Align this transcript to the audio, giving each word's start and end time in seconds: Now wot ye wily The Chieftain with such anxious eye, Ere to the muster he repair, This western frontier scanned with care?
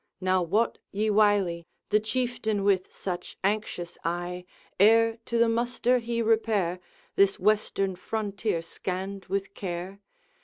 Now 0.19 0.41
wot 0.41 0.79
ye 0.91 1.11
wily 1.11 1.67
The 1.91 1.99
Chieftain 1.99 2.63
with 2.63 2.91
such 2.91 3.37
anxious 3.43 3.99
eye, 4.03 4.45
Ere 4.79 5.17
to 5.25 5.37
the 5.37 5.47
muster 5.47 5.99
he 5.99 6.23
repair, 6.23 6.79
This 7.15 7.37
western 7.39 7.95
frontier 7.95 8.63
scanned 8.63 9.25
with 9.27 9.53
care? 9.53 9.99